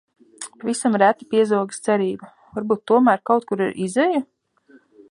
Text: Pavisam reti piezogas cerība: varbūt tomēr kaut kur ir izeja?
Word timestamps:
Pavisam 0.61 0.97
reti 1.03 1.27
piezogas 1.35 1.83
cerība: 1.89 2.33
varbūt 2.57 2.83
tomēr 2.93 3.25
kaut 3.33 3.47
kur 3.53 3.67
ir 3.69 3.79
izeja? 3.89 4.29